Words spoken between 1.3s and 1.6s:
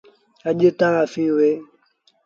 اهي